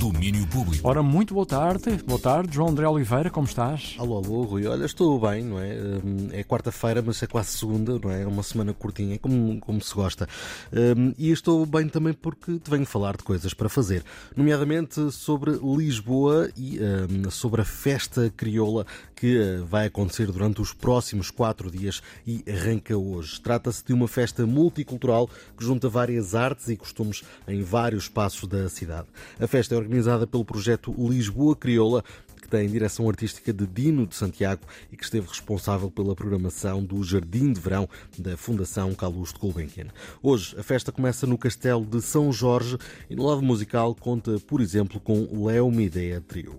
Domínio 0.00 0.46
Público. 0.46 0.88
Ora, 0.88 1.02
muito 1.02 1.34
boa 1.34 1.44
tarde. 1.44 2.02
Boa 2.06 2.18
tarde, 2.18 2.54
João 2.54 2.70
André 2.70 2.88
Oliveira, 2.88 3.28
como 3.28 3.46
estás? 3.46 3.96
Alô, 3.98 4.16
alô, 4.16 4.44
Rui. 4.44 4.66
Olha, 4.66 4.86
estou 4.86 5.20
bem, 5.20 5.44
não 5.44 5.60
é? 5.60 5.74
Hum, 5.74 6.28
É 6.32 6.42
quarta-feira, 6.42 7.02
mas 7.02 7.22
é 7.22 7.26
quase 7.26 7.50
segunda, 7.50 7.98
não 8.02 8.10
é? 8.10 8.22
É 8.22 8.26
uma 8.26 8.42
semana 8.42 8.72
curtinha, 8.72 9.18
como, 9.18 9.60
como 9.60 9.78
se 9.82 9.94
gosta. 9.94 10.26
Hum, 10.72 11.12
E 11.18 11.30
estou 11.30 11.66
bem 11.66 11.86
também 11.86 12.14
porque 12.14 12.58
te 12.58 12.70
venho 12.70 12.86
falar 12.86 13.14
de 13.18 13.22
coisas 13.24 13.52
para 13.52 13.68
fazer, 13.68 14.02
nomeadamente 14.34 15.12
sobre 15.12 15.50
Lisboa 15.62 16.48
e 16.56 16.78
hum, 16.80 17.30
sobre 17.30 17.60
a 17.60 17.64
festa 17.66 18.32
crioula 18.34 18.86
que 19.14 19.36
eh, 19.36 19.58
vai 19.68 19.84
acontecer 19.88 20.32
durante 20.32 20.62
os 20.62 20.72
próximos 20.72 21.30
quatro 21.30 21.70
dias 21.70 22.00
e 22.26 22.42
arranca 22.50 22.96
hoje. 22.96 23.38
Trata-se 23.38 23.84
de 23.84 23.92
uma 23.92 24.08
festa 24.08 24.46
multicultural 24.46 25.28
que 25.58 25.62
junta 25.62 25.90
várias 25.90 26.34
artes 26.34 26.68
e 26.70 26.76
costumes 26.76 27.22
em 27.46 27.62
vários 27.62 28.04
espaços 28.04 28.48
da 28.48 28.66
cidade. 28.70 29.06
A 29.38 29.46
festa 29.46 29.74
é 29.74 29.76
organizada 29.76 29.89
pelo 30.30 30.44
projeto 30.44 30.94
Lisboa 30.96 31.56
Crioula, 31.56 32.04
que 32.40 32.48
tem 32.48 32.68
direção 32.68 33.08
artística 33.08 33.52
de 33.52 33.66
Dino 33.66 34.06
de 34.06 34.14
Santiago 34.14 34.62
e 34.90 34.96
que 34.96 35.04
esteve 35.04 35.26
responsável 35.26 35.90
pela 35.90 36.14
programação 36.14 36.84
do 36.84 37.02
Jardim 37.02 37.52
de 37.52 37.60
Verão 37.60 37.88
da 38.18 38.36
Fundação 38.36 38.94
Calouste 38.94 39.38
Gulbenkian. 39.38 39.88
Hoje 40.22 40.54
a 40.58 40.62
festa 40.62 40.92
começa 40.92 41.26
no 41.26 41.36
Castelo 41.36 41.84
de 41.84 42.00
São 42.00 42.32
Jorge 42.32 42.78
e 43.08 43.16
no 43.16 43.26
lado 43.26 43.42
musical 43.42 43.94
conta, 43.94 44.38
por 44.46 44.60
exemplo, 44.60 45.00
com 45.00 45.44
Léo 45.46 45.70
Mideia 45.70 46.20
Trio. 46.20 46.58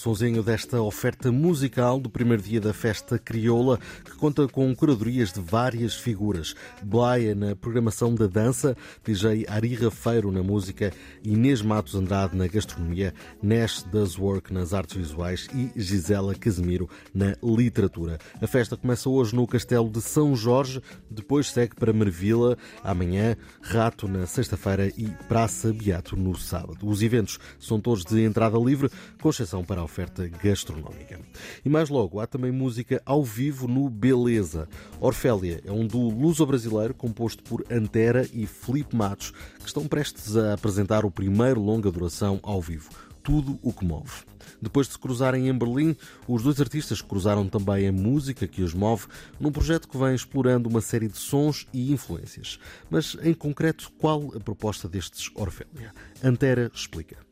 Sonzinho 0.00 0.42
desta 0.42 0.80
oferta 0.80 1.30
musical 1.30 2.00
do 2.00 2.08
primeiro 2.08 2.42
dia 2.42 2.58
da 2.58 2.72
festa 2.72 3.18
crioula, 3.18 3.78
que 4.02 4.16
conta 4.16 4.48
com 4.48 4.74
curadorias 4.74 5.30
de 5.30 5.40
várias 5.40 5.94
figuras. 5.94 6.54
Blaia 6.82 7.34
na 7.34 7.54
programação 7.54 8.14
da 8.14 8.26
dança, 8.26 8.74
DJ 9.04 9.44
Ari 9.46 9.74
Rafeiro 9.74 10.32
na 10.32 10.42
música, 10.42 10.90
Inês 11.22 11.60
Matos 11.60 11.94
Andrade 11.94 12.34
na 12.34 12.46
gastronomia, 12.46 13.12
Nash 13.42 13.82
Does 13.82 14.16
Work 14.16 14.54
nas 14.54 14.72
artes 14.72 14.96
visuais 14.96 15.48
e 15.54 15.70
Gisela 15.78 16.34
Casemiro 16.34 16.88
na 17.12 17.36
literatura. 17.42 18.18
A 18.40 18.46
festa 18.46 18.78
começa 18.78 19.10
hoje 19.10 19.36
no 19.36 19.46
Castelo 19.46 19.90
de 19.90 20.00
São 20.00 20.34
Jorge, 20.34 20.80
depois 21.10 21.50
segue 21.50 21.74
para 21.74 21.92
Mervila 21.92 22.56
amanhã, 22.82 23.36
Rato 23.60 24.08
na 24.08 24.26
sexta-feira 24.26 24.88
e 24.96 25.10
Praça 25.28 25.74
Beato 25.74 26.16
no 26.16 26.34
sábado. 26.38 26.88
Os 26.88 27.02
eventos 27.02 27.38
são 27.58 27.78
todos 27.78 28.02
de 28.02 28.24
entrada 28.24 28.56
livre, 28.58 28.90
com 29.20 29.28
exceção 29.28 29.62
para 29.62 29.82
a 29.82 29.89
oferta 29.90 30.28
gastronómica. 30.28 31.18
E 31.64 31.68
mais 31.68 31.88
logo, 31.88 32.20
há 32.20 32.26
também 32.26 32.52
música 32.52 33.02
ao 33.04 33.24
vivo 33.24 33.66
no 33.66 33.90
Beleza. 33.90 34.68
Orfélia 35.00 35.60
é 35.64 35.72
um 35.72 35.84
duo 35.84 36.08
luso-brasileiro 36.08 36.94
composto 36.94 37.42
por 37.42 37.64
Antera 37.68 38.28
e 38.32 38.46
Felipe 38.46 38.94
Matos, 38.94 39.32
que 39.58 39.66
estão 39.66 39.88
prestes 39.88 40.36
a 40.36 40.54
apresentar 40.54 41.04
o 41.04 41.10
primeiro 41.10 41.60
longa 41.60 41.90
duração 41.90 42.38
ao 42.44 42.62
vivo. 42.62 42.88
Tudo 43.22 43.58
o 43.62 43.72
que 43.72 43.84
move. 43.84 44.24
Depois 44.62 44.86
de 44.86 44.92
se 44.92 44.98
cruzarem 44.98 45.48
em 45.48 45.58
Berlim, 45.58 45.96
os 46.28 46.42
dois 46.42 46.60
artistas 46.60 47.02
cruzaram 47.02 47.48
também 47.48 47.88
a 47.88 47.92
música 47.92 48.46
que 48.46 48.62
os 48.62 48.72
move 48.72 49.06
num 49.38 49.50
projeto 49.50 49.88
que 49.88 49.98
vem 49.98 50.14
explorando 50.14 50.68
uma 50.68 50.80
série 50.80 51.08
de 51.08 51.18
sons 51.18 51.66
e 51.72 51.92
influências. 51.92 52.58
Mas, 52.88 53.16
em 53.22 53.34
concreto, 53.34 53.90
qual 53.98 54.32
a 54.34 54.40
proposta 54.40 54.88
destes 54.88 55.30
Orfélia? 55.34 55.92
Antera 56.22 56.70
explica. 56.74 57.29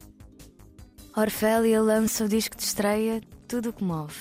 Orfélia 1.21 1.83
lança 1.83 2.25
o 2.25 2.29
disco 2.29 2.57
de 2.57 2.63
estreia 2.63 3.21
Tudo 3.49 3.71
o 3.71 3.73
que 3.73 3.83
Move. 3.83 4.15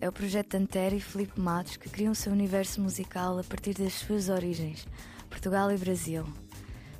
É 0.00 0.08
o 0.08 0.12
projeto 0.12 0.50
de 0.50 0.56
Antero 0.56 0.96
e 0.96 1.00
Filipe 1.00 1.38
Matos 1.38 1.76
que 1.76 1.88
criam 1.88 2.10
o 2.10 2.16
seu 2.16 2.32
universo 2.32 2.80
musical 2.80 3.38
a 3.38 3.44
partir 3.44 3.74
das 3.74 3.92
suas 3.92 4.28
origens, 4.28 4.84
Portugal 5.30 5.70
e 5.70 5.76
Brasil. 5.76 6.24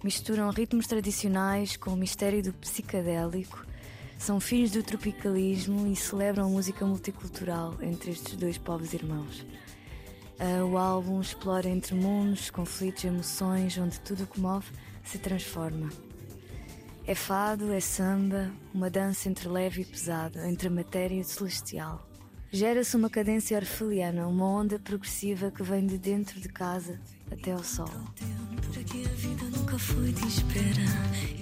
Misturam 0.04 0.48
ritmos 0.50 0.86
tradicionais 0.86 1.76
com 1.76 1.90
o 1.90 1.96
mistério 1.96 2.40
do 2.40 2.52
psicadélico, 2.52 3.66
são 4.16 4.38
filhos 4.38 4.70
do 4.70 4.82
tropicalismo 4.84 5.88
e 5.88 5.96
celebram 5.96 6.46
a 6.46 6.48
música 6.48 6.86
multicultural 6.86 7.74
entre 7.82 8.12
estes 8.12 8.36
dois 8.36 8.58
povos 8.58 8.92
irmãos. 8.92 9.44
Ah, 10.38 10.64
O 10.64 10.78
álbum 10.78 11.20
explora 11.20 11.68
entre 11.68 11.96
mundos, 11.96 12.48
conflitos, 12.48 13.02
emoções, 13.02 13.76
onde 13.76 13.98
tudo 14.02 14.22
o 14.22 14.26
que 14.28 14.38
move 14.38 14.70
se 15.02 15.18
transforma. 15.18 15.90
É 17.04 17.14
fado, 17.16 17.72
é 17.72 17.80
samba, 17.80 18.52
uma 18.72 18.88
dança 18.88 19.28
entre 19.28 19.48
leve 19.48 19.82
e 19.82 19.84
pesado, 19.84 20.38
entre 20.40 20.68
matéria 20.68 21.20
e 21.20 21.24
celestial. 21.24 22.08
Gera-se 22.50 22.96
uma 22.96 23.10
cadência 23.10 23.56
orfeliana, 23.56 24.28
uma 24.28 24.46
onda 24.46 24.78
progressiva 24.78 25.50
que 25.50 25.62
vem 25.62 25.84
de 25.84 25.98
dentro 25.98 26.40
de 26.40 26.48
casa 26.48 27.00
até 27.30 27.52
ao 27.52 27.64
sol. 27.64 27.88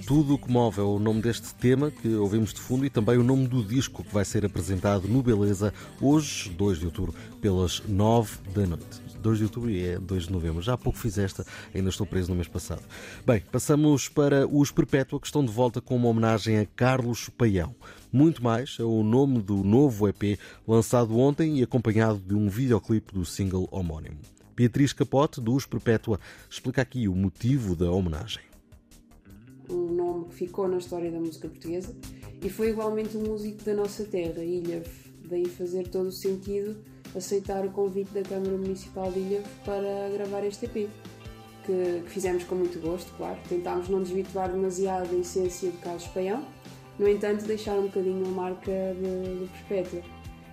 Tudo 0.05 0.33
o 0.33 0.37
que 0.37 0.51
move 0.51 0.79
é 0.79 0.83
o 0.83 0.99
nome 0.99 1.21
deste 1.21 1.53
tema 1.55 1.89
que 1.89 2.15
ouvimos 2.15 2.53
de 2.53 2.59
fundo 2.59 2.85
e 2.85 2.89
também 2.89 3.17
o 3.17 3.23
nome 3.23 3.47
do 3.47 3.63
disco 3.63 4.03
que 4.03 4.13
vai 4.13 4.25
ser 4.25 4.45
apresentado 4.45 5.07
no 5.07 5.23
Beleza 5.23 5.73
hoje, 6.01 6.49
2 6.49 6.79
de 6.79 6.85
outubro, 6.85 7.15
pelas 7.39 7.81
9 7.87 8.37
da 8.53 8.65
noite. 8.65 9.01
2 9.21 9.37
de 9.37 9.43
outubro 9.45 9.69
e 9.69 9.81
é 9.85 9.97
2 9.97 10.23
de 10.23 10.31
novembro. 10.31 10.61
Já 10.61 10.73
há 10.73 10.77
pouco 10.77 10.99
fiz 10.99 11.17
esta, 11.17 11.45
ainda 11.73 11.89
estou 11.89 12.05
preso 12.05 12.29
no 12.29 12.35
mês 12.35 12.47
passado. 12.47 12.81
Bem, 13.25 13.41
passamos 13.51 14.09
para 14.09 14.45
os 14.47 14.71
Perpétua, 14.71 15.19
que 15.19 15.27
estão 15.27 15.45
de 15.45 15.51
volta 15.51 15.79
com 15.79 15.95
uma 15.95 16.09
homenagem 16.09 16.59
a 16.59 16.65
Carlos 16.65 17.29
Paião. 17.29 17.73
Muito 18.11 18.43
mais 18.43 18.75
é 18.79 18.83
o 18.83 19.03
nome 19.03 19.41
do 19.41 19.63
novo 19.63 20.09
EP 20.09 20.37
lançado 20.67 21.17
ontem 21.17 21.59
e 21.59 21.63
acompanhado 21.63 22.19
de 22.19 22.35
um 22.35 22.49
videoclipe 22.49 23.13
do 23.13 23.23
single 23.23 23.69
homónimo. 23.71 24.17
Beatriz 24.61 24.93
Capote, 24.93 25.41
dos 25.41 25.65
Perpétua, 25.65 26.19
explica 26.47 26.83
aqui 26.83 27.07
o 27.07 27.15
motivo 27.15 27.75
da 27.75 27.89
homenagem. 27.89 28.43
um 29.67 29.87
nome 29.87 30.25
que 30.25 30.35
ficou 30.35 30.67
na 30.67 30.77
história 30.77 31.09
da 31.09 31.19
música 31.19 31.49
portuguesa 31.49 31.95
e 32.43 32.47
foi 32.47 32.69
igualmente 32.69 33.17
um 33.17 33.21
músico 33.21 33.63
da 33.63 33.73
nossa 33.73 34.03
terra, 34.05 34.43
Ilhavo. 34.43 34.87
Daí 35.27 35.47
fazer 35.47 35.87
todo 35.87 36.09
o 36.09 36.11
sentido 36.11 36.79
aceitar 37.15 37.65
o 37.65 37.71
convite 37.71 38.13
da 38.13 38.21
Câmara 38.21 38.55
Municipal 38.55 39.11
de 39.11 39.21
Ilhavo 39.21 39.49
para 39.65 40.09
gravar 40.13 40.45
este 40.45 40.65
EP, 40.65 40.87
que, 41.65 42.03
que 42.03 42.09
fizemos 42.09 42.43
com 42.43 42.53
muito 42.53 42.79
gosto, 42.79 43.11
claro. 43.17 43.39
Tentámos 43.49 43.89
não 43.89 44.03
desvirtuar 44.03 44.51
demasiado 44.51 45.09
a 45.09 45.17
essência 45.17 45.71
de 45.71 45.77
Carlos 45.77 46.05
Paião, 46.09 46.45
no 46.99 47.07
entanto 47.07 47.45
deixar 47.45 47.79
um 47.79 47.87
bocadinho 47.87 48.27
a 48.27 48.29
marca 48.29 48.71
de 48.93 49.49
Perpétua. 49.67 50.03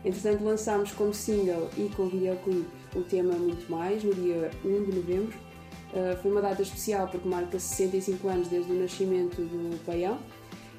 Entretanto 0.03 0.45
lançámos 0.45 0.93
como 0.93 1.13
single 1.13 1.69
e 1.77 1.91
com 1.95 2.09
videoclipe 2.09 2.78
o 2.95 3.03
tema 3.03 3.35
Muito 3.35 3.71
Mais, 3.71 4.03
no 4.03 4.15
dia 4.15 4.51
1 4.65 4.85
de 4.85 4.97
novembro, 4.97 5.49
Uh, 5.89 6.15
foi 6.21 6.31
uma 6.31 6.43
data 6.43 6.61
especial 6.61 7.09
porque 7.09 7.27
marca 7.27 7.59
65 7.59 8.29
anos 8.29 8.49
desde 8.49 8.71
o 8.71 8.75
nascimento 8.75 9.41
do 9.41 9.83
Paião 9.87 10.19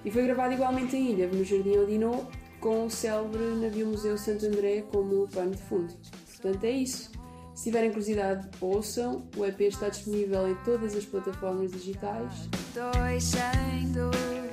e 0.06 0.12
foi 0.12 0.24
gravado 0.24 0.54
igualmente 0.54 0.96
em 0.96 1.12
Ilha, 1.12 1.28
no 1.28 1.44
Jardim 1.44 1.78
Odinô, 1.78 2.26
com 2.60 2.86
o 2.86 2.90
célebre 2.90 3.44
Navio 3.56 3.88
Museu 3.88 4.18
Santo 4.18 4.46
André 4.46 4.84
como 4.92 5.28
pano 5.28 5.52
de 5.52 5.62
fundo. 5.64 5.94
Portanto, 6.28 6.64
é 6.64 6.72
isso. 6.72 7.12
Se 7.56 7.66
tiverem 7.66 7.90
curiosidade, 7.90 8.48
ouçam. 8.62 9.28
O 9.36 9.46
EP 9.46 9.60
está 9.62 9.90
disponível 9.90 10.48
em 10.48 10.56
todas 10.64 10.96
as 10.96 11.06
plataformas 11.06 11.72
digitais. 11.72 12.48
Dois 12.74 13.24
sem 13.24 13.92
dor. 13.92 14.49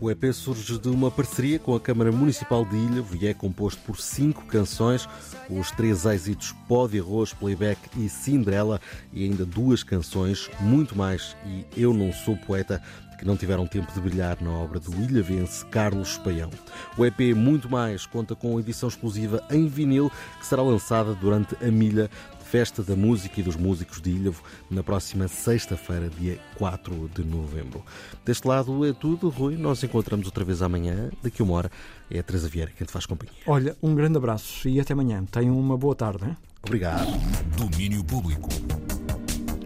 O 0.00 0.08
EP 0.12 0.32
surge 0.32 0.78
de 0.78 0.88
uma 0.88 1.10
parceria 1.10 1.58
com 1.58 1.74
a 1.74 1.80
Câmara 1.80 2.12
Municipal 2.12 2.64
de 2.64 2.76
Ilhavo 2.76 3.16
e 3.16 3.26
é 3.26 3.34
composto 3.34 3.80
por 3.82 3.98
cinco 3.98 4.46
canções, 4.46 5.08
os 5.50 5.72
três 5.72 6.06
êxitos 6.06 6.52
Pó 6.68 6.86
de 6.86 7.00
Arroz, 7.00 7.32
Playback 7.32 7.80
e 7.96 8.08
Cinderela, 8.08 8.80
e 9.12 9.24
ainda 9.24 9.44
duas 9.44 9.82
canções, 9.82 10.48
Muito 10.60 10.96
Mais 10.96 11.36
e 11.44 11.66
Eu 11.76 11.92
Não 11.92 12.12
Sou 12.12 12.36
Poeta, 12.36 12.80
que 13.18 13.24
não 13.24 13.36
tiveram 13.36 13.66
tempo 13.66 13.92
de 13.92 14.00
brilhar 14.00 14.40
na 14.40 14.52
obra 14.52 14.78
do 14.78 14.94
ilhavense 15.02 15.66
Carlos 15.66 16.16
Paião. 16.18 16.50
O 16.96 17.04
EP 17.04 17.34
Muito 17.34 17.68
Mais 17.68 18.06
conta 18.06 18.36
com 18.36 18.60
edição 18.60 18.88
exclusiva 18.88 19.42
em 19.50 19.66
vinil, 19.66 20.12
que 20.38 20.46
será 20.46 20.62
lançada 20.62 21.12
durante 21.14 21.56
a 21.56 21.72
milha 21.72 22.08
Festa 22.50 22.82
da 22.82 22.96
Música 22.96 23.40
e 23.40 23.42
dos 23.42 23.56
Músicos 23.56 24.00
de 24.00 24.10
Ilhavo, 24.10 24.42
na 24.70 24.82
próxima 24.82 25.28
sexta-feira, 25.28 26.08
dia 26.08 26.38
4 26.56 27.10
de 27.14 27.22
novembro. 27.22 27.84
Deste 28.24 28.48
lado 28.48 28.86
é 28.86 28.92
tudo, 28.94 29.28
Rui. 29.28 29.54
Nós 29.54 29.82
encontramos 29.82 30.24
outra 30.24 30.44
vez 30.44 30.62
amanhã, 30.62 31.10
daqui 31.22 31.42
a 31.42 31.44
uma 31.44 31.52
hora. 31.52 31.70
É 32.10 32.18
a 32.18 32.22
Teresa 32.22 32.48
Vieira 32.48 32.72
quem 32.74 32.86
te 32.86 32.92
faz 32.92 33.04
companhia. 33.04 33.36
Olha, 33.46 33.76
um 33.82 33.94
grande 33.94 34.16
abraço 34.16 34.66
e 34.66 34.80
até 34.80 34.94
amanhã. 34.94 35.22
Tenham 35.30 35.60
uma 35.60 35.76
boa 35.76 35.94
tarde. 35.94 36.24
Hein? 36.24 36.36
Obrigado. 36.62 37.06
Domínio 37.54 38.02
Público. 38.02 38.48